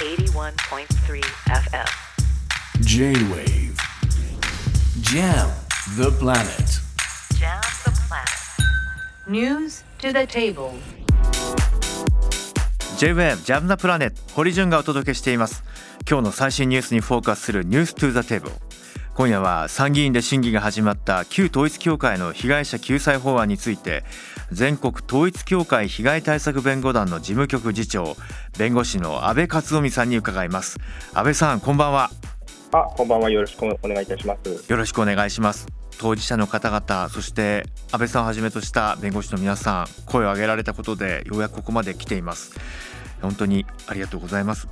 [0.00, 1.84] 81.3 FM
[2.80, 3.76] J-Wave
[5.02, 5.50] Jam
[5.98, 6.80] the planet
[7.38, 10.72] Jam the planet News to the table
[12.96, 15.64] J-WAVE ジャムナプラネット堀潤がお届けしています
[16.08, 18.54] 今日の最新ニュースにフォーカスするニューストゥザテーブル
[19.14, 24.04] 今夜は参議院で審議が始まった旧統一教会の被害者救済法案について
[24.50, 28.16] 全国統一教会被害対策弁護団の事務局次長
[28.56, 30.78] 弁護士の安倍克臣さんに伺います。
[31.12, 32.10] 安倍さんこんばんは。
[32.72, 33.30] あ、こんばんは。
[33.30, 34.70] よろしくお願いいたします。
[34.70, 35.66] よろしくお願いします。
[35.98, 42.52] 当事者の方々そして安倍さんをはじめとした弁護士の皆さん声を上げられたことでようやくここまで来ています。
[43.20, 44.68] 本当にありがとうございます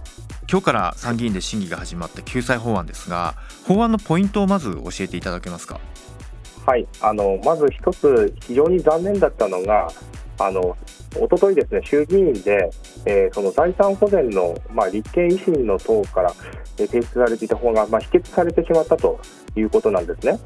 [0.50, 3.34] 今日から参議院で審議が始まった救済法案ですが
[3.66, 5.78] 法案のポイントをまず教えていただけますか？
[6.64, 9.88] はい、あのまず一つ非常に残念だったのが、
[10.38, 10.76] あの
[11.12, 12.70] 一昨日ですね衆議院で、
[13.04, 16.34] えーその財産保全のまあ立憲維新の党から、
[16.78, 19.20] え提出されていた法がまあ否決されてしまったと
[19.54, 20.38] いうことなんですね。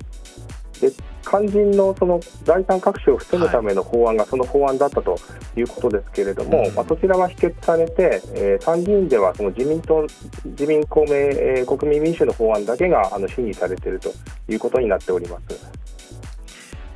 [0.83, 0.93] で
[1.25, 5.17] 肝心のその財産隠しを防ぐための法案がその法案だったと
[5.57, 10.05] いうことですけれども、うんまあ、そちらは否決されて、えー参議院ではその自民党、
[10.45, 14.13] 自民公明、えー国民民主の法案だけがあの審議されていると
[14.49, 15.73] いうことになっております。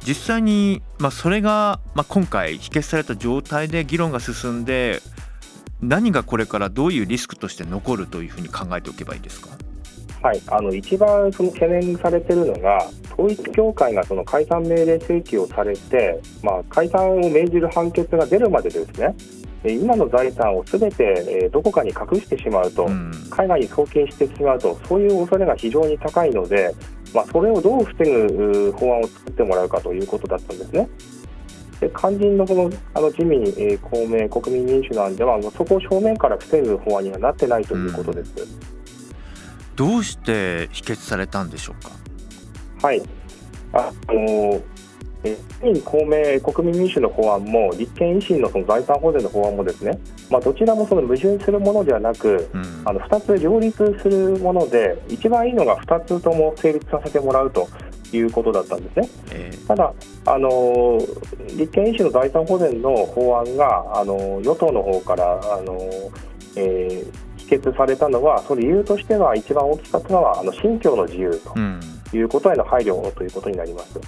[0.06, 5.00] 実際に、まあ、それが、まあ、今回否決された状態で議論が進んで
[5.80, 9.48] 何がこれからどういうリスクとして残るというふうに考えておけばいいですか？
[10.27, 19.14] はい、あの一番その懸念されているのが、統一教会がその解散命令請求をされて、まあ、解散を命じる判決が出るまでですね、
[19.62, 26.74] え今の財産をすべてえーどこかに隠してしまうと、うん海外に送金してしまうと、そういう恐れが非常に高いので、
[27.14, 30.88] まあ、それをどう防ぐう法案を作ってもらうかということだったんですね。
[31.80, 38.75] で肝心のこのあの自民、えー公明、国民民主の案では、そこを正面から防ぐ法案にはなってないということです。
[39.77, 41.91] どうして否決されたんでしょうか？
[42.86, 43.02] はい、
[43.72, 44.60] ああの
[45.84, 49.98] 公明、国民民主の法案も立憲維新のその財産保全の法案もですね、
[50.31, 52.82] まあ、どちらもその矛盾するものではなく、うん。
[52.84, 57.69] あの2つ両立するもので、一番いいのが2つとも成立させてもらうと
[58.12, 59.08] いうことだったんですね。
[59.32, 59.93] えーただ、
[60.26, 61.00] あの
[61.56, 65.76] 立憲維新の財産保全の法案が、あの与党の方から、あの
[66.54, 71.52] えー否決されたのは、その理由としては、一番大きかったのは、あの信教の自由と。
[71.56, 71.80] うん
[72.14, 74.00] いうことへの配慮ということになります。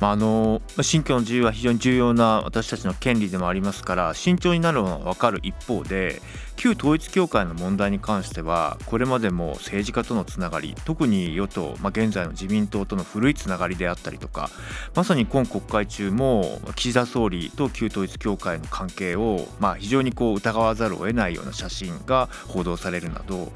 [0.00, 6.22] まあ、あの信教の自由は非常に重要な私たちの権利でもありますから慎重になるのは分かる一方で
[6.60, 14.50] 旧統一教会の問題に関してはこれまでも政治家とのつながり特に与党、まあ、現在の自民党との古いつながりであったりとか
[14.94, 23.52] まさに今国会中も岸田総理と旧統一教会の関係を、まあ、非常にこう疑わざるを得ないような写真が報道されるなど、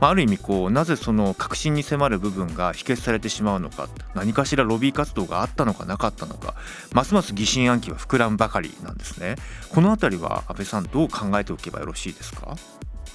[0.00, 6.56] まあ、ある意味こうなぜその確信に迫る部分が否決されてしまうのか何かしらロビー活動があったのかなかったのか
[6.92, 9.36] ますます疑心暗鬼は膨らむばかりなんですね。
[9.68, 12.47] このあたりは安倍さんどう考えておけばよろしいですか？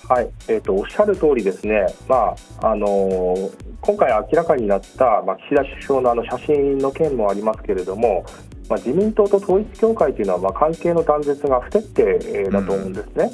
[0.10, 8.24] はい、えー、とおっしゃる通りですね、まああのー今回明らかになった、まあ、岸田首相のあの写真の件もありますけれども、
[8.70, 13.30] まあ、自民党と統一教会というのは、まあ、関係の断絶が不徹底えーだと思うんですね。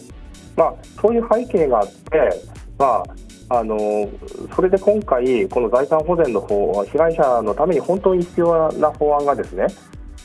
[0.58, 2.02] まあ、そういう背景があって、
[2.80, 3.04] ま
[3.48, 9.68] ああのーそれで今回、この財産保全の法被害者のために本当に必要な法案がですね、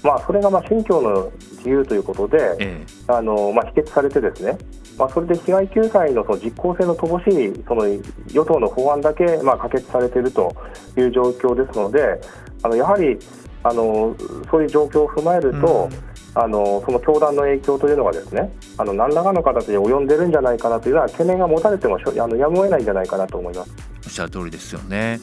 [0.02, 4.56] まあ、それがまあ信教の自由ということで、えあのまあ、否決されてですね、
[4.98, 7.84] まあ、それで被害救済のその実効性の乏しいその
[8.28, 10.54] 与党の法案だけ、まあ、可決されていると
[10.96, 12.20] いう状況ですので
[12.62, 13.18] あのやはり
[13.64, 14.14] あの
[14.50, 15.88] そういう状況を踏まえると、
[16.34, 23.70] あのその教団の影響というのがですねあの何らかの形で及んでるんじゃないかなというような懸念が持たれてもあのやむを得ないんじゃないかなと思います。
[24.06, 25.20] おっしゃる通りですよね。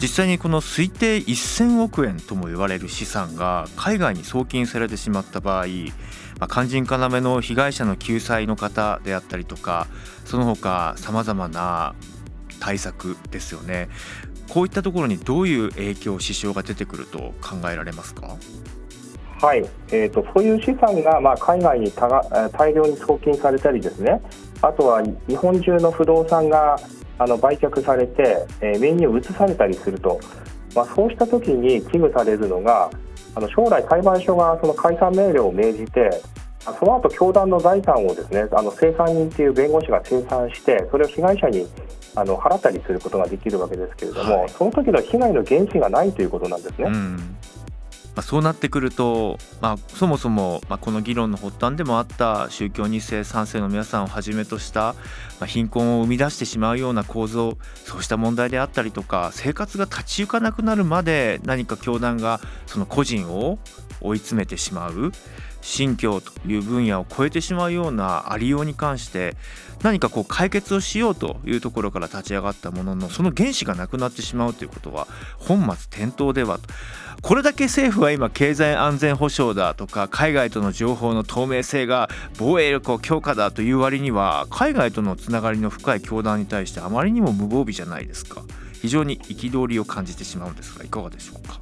[0.00, 5.66] 実際にこの推定1000億円とも言われる資産が海外に送金されてしまった場合、
[6.38, 9.86] まあ、肝心要の被害者の救済の方であったりとか
[10.26, 11.94] その他さまざまな
[12.60, 13.88] 対策ですよね。
[14.50, 18.36] こういったところにどういう影響支障が出てくると考えられますか？
[19.40, 24.20] はい、えー、とそういう資産が、まあ、海外に多がえー大量に送金されたりですね。
[24.62, 26.76] あとは日本中の不動産が
[27.18, 30.18] あの売却されて、えー、名義を移されたりすると、
[30.74, 32.90] まあ、そうした時に危惧されるのが
[33.34, 36.10] あの将来裁判所がその解散命令を命じて
[36.66, 41.66] あその後教団の財産をですねあの清算人という弁護士が清算してそれを被害者に
[42.14, 44.48] あの払ったりすることができるわけですけれども、はい。
[44.48, 46.88] その時の被害の原資がないということなんですね。
[46.88, 47.36] うん
[48.16, 54.94] まあ、そうなってくると、まあ、そもそも、まあ、この議論の発端でもあった宗教2世3世の皆さんをはじめとした、
[55.38, 63.58] まあ、貧困を生み出してしまうような構造そうした問題であったりとか生活が立ち行かなくなるまで何か教団がその個人を
[64.00, 65.12] 追い詰めてしまう。
[65.66, 69.36] 信教という分野を超えてしまうようなありように関して
[69.82, 75.08] 何かこう解決をしようというところから立ち上がったもののその原資がなくなってしまうということは
[75.38, 76.68] 本末転倒ではと。
[77.22, 82.08] これだけ政府は今経済安全保障だとか海外との情報の透明性が
[82.38, 88.42] 防衛力を強化だという割には海外とのつながりの深い教団に対してあまりにも無防備じゃないですか。
[88.80, 91.60] 非常に憤りを感じてしまうんですがいかがでしょうか？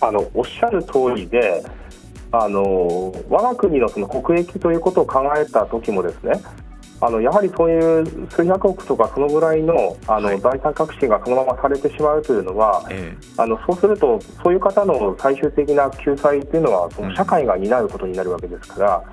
[0.00, 1.64] あのおっしゃる通りで
[2.32, 6.32] あの我が国のその国益ということを考えた時もですね
[7.02, 19.04] あのやはりそういう数百億とかそのぐらいのあの、はい、財産革新がそのままされてしまうというのは、えあのそうするとそういう方の最終的な救済というのはその社会が担うことになるわけですから、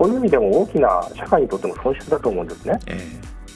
[0.00, 2.78] うん、そういう意味でも大きな社会にとっても損失だと思うんですね。
[2.86, 2.98] え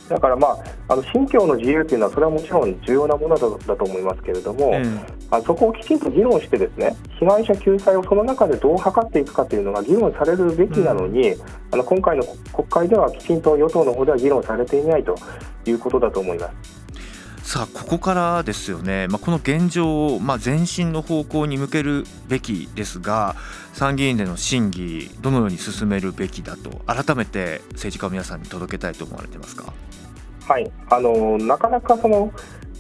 [0.09, 0.59] だから、まあ、
[0.89, 5.01] あの信教の自由というのはそれはもちろん重要なものだだと思いますけれども、うん、
[5.31, 15.15] あそこをきちんと議論してですね被害者救済をその中でどう図っていくかというのが議論されるべきなのに、うん、あの今回の国会ではきちんと与党の方では議論されていないと
[15.67, 16.79] いうことだと思います。
[17.43, 23.37] さあここからですよね、まあ、この現状を、まあ、前進の方向に向けるべきですが
[23.73, 29.73] 参議院での審議どのように進めるべきだと改めて政治家の皆さんに届けたいと思われてますか？
[30.49, 30.71] はい。
[30.91, 32.33] あのなかなかその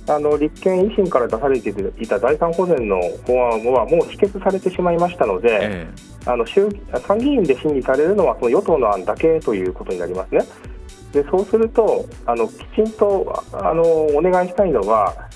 [0.08, 6.66] あの立憲、維新から出されていた財産保全の法案はもう否決されてしまいましたので、ええ、あの衆
[7.06, 10.40] 参議院で審議されるのはその与党の案だけということになりますね。
[11.12, 15.28] でそうするとあのきちんとあのお願いしたいのは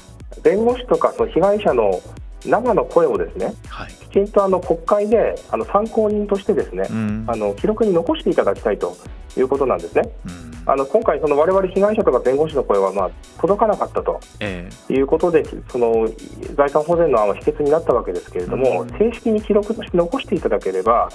[0.42, 2.00] 弁護士とかその被害者の
[2.44, 8.96] 生の声をですね、はい、きちんとあの国会であの参考人としてですね、うん、あの記録に残していただきたいと
[9.36, 10.08] いうことなんですね。
[10.26, 13.10] うんあの今回、その我々被害者とか弁護士の声はまあ
[13.40, 16.08] 届かなかったと、えー、いうことで、その
[16.54, 21.08] 財産保全の案は否決になったわけですけれども、うん、正式に記録として残していただければ、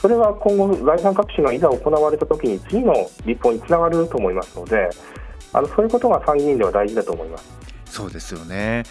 [0.00, 2.94] それは今後、財産隠しがいざ行われたときに、次の
[3.24, 4.90] 立法につながると思いますので、
[5.52, 7.62] あのそういうことが参議院では大事だと思います。
[7.92, 8.84] そうですよね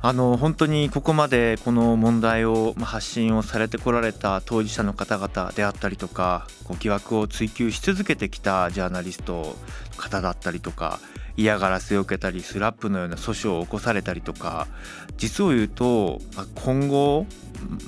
[0.00, 6.46] あの本当にここまでこの問題を発信をされてこられた当事者の方々であったりとか
[6.78, 9.56] 疑惑を追及し続けてきたジャーナリスト
[9.96, 11.00] 方だったりとか
[11.36, 14.68] 嫌がらせを受けたりスラップのような訴訟を起こされたりとか
[15.16, 16.20] 実を言うと
[16.64, 17.26] 今後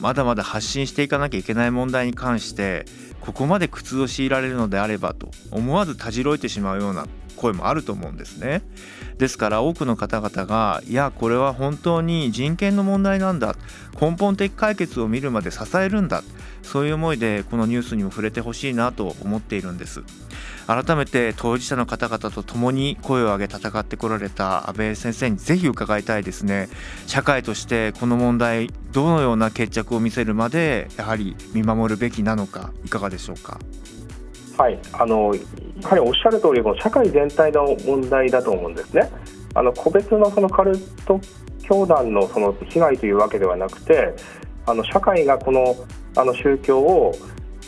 [0.01, 2.87] まだまだ発信していかなきゃいけない問題に関して
[3.21, 7.07] ここまで苦痛を強いられるのであればと思わずたじろいてしまうような
[7.41, 8.63] 声もあると思うんですね。
[9.19, 13.57] ですから多くの方々がいやこれは本当に人権の問題なんだ。
[14.01, 16.23] 根本的解決を見るまで支えるんだ。
[16.63, 20.03] そういう思いでこのニュースにも触れてほしいなと思っているんです。
[20.67, 26.69] 改めて当事者の方々と共に声を上げ戦ってこられた安倍先生にぜひ伺いたいですね。
[27.07, 33.59] 社会としてこの問題どのような決着を見せるまでやはり見守るべきなのかいかがでしょうか？
[34.57, 34.79] はい。
[34.93, 35.35] あの
[35.83, 39.11] やはりおっしゃる通りこり社会全体の問題だと思うんですね。
[39.55, 41.21] あの個別のそのカルト
[41.63, 44.15] 教団のその被害というわけではなくて
[44.67, 45.75] あの社会がこの
[46.17, 47.15] あの宗教を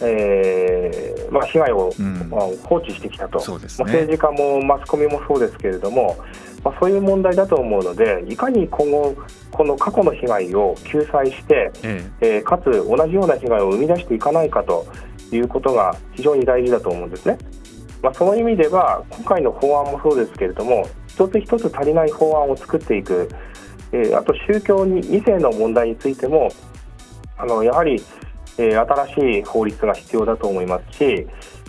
[0.04, 1.92] えーまあ、被害を、
[2.64, 6.16] 放置してきたと、ね、まあ、政治家もマスコミもそうですけれども、
[6.64, 9.14] まあ、そういう問題だと思うのでいかに今後
[9.50, 12.36] この過去の被害を救済して、ええ。
[12.36, 14.86] えー、かつ同じような被害を生み出していかないかと
[15.36, 17.38] いうことが非常に大事だと思うんですね。
[18.02, 23.28] まあ、その意味では今回の法案もそうですけれども一つ一つ足りない法案を作っていく、
[23.92, 26.48] えー、あと宗教に2世の問題についても
[27.38, 28.02] あのやはり、
[28.58, 31.26] えー、新しい法律が必要だと思いますし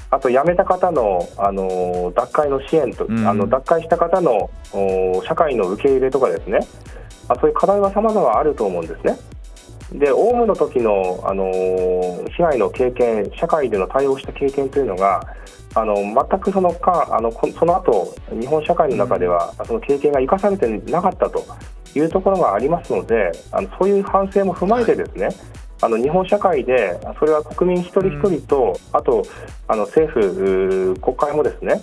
[0.10, 4.50] あと辞めた方のあの脱会の支援と、うん、あの脱会した方の
[5.27, 6.60] 社会の受け入れとかですね
[7.27, 9.17] あそういう課題はさまざまあると思うんですね。
[9.93, 11.51] でオウムの時のあの
[12.35, 15.21] 被害の経験社会での対応した経験というのが
[15.75, 21.43] あの全くそのかあのその後日本社会の中では、その経験が生かされてなかったと
[21.95, 25.35] いうところがありますのであのそういう反省も踏まえてですね、はい。
[25.81, 29.23] あの日本社会でそれは国民一人一人と、うん、あと
[29.67, 31.81] あの政府、国会もですね、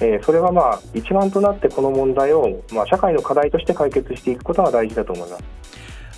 [0.00, 5.44] えー、それはまあ一丸となってこの問題を、まあ、社会の課題として解決していくことが大事だと思います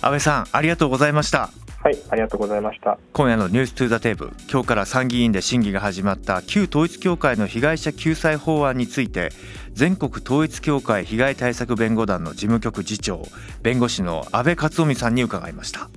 [0.01, 1.51] 安倍さんありがとうございました
[1.83, 2.99] はい、ありがとうございました。
[3.11, 9.31] 今夜のニューストゥザテーブル、今日から参議院で審議が始まった旧統一教会の被害者救済法案について、
[9.73, 13.23] 全国統一教会被害対策弁護団の事務局次長、
[13.63, 15.89] 弁護士の安倍克臣さんに伺いました。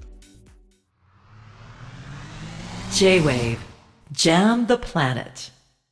[2.92, 3.58] J-Wave
[4.12, 5.53] Jam the Planet